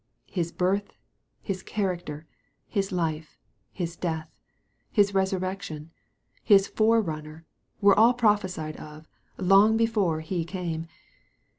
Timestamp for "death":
3.95-4.31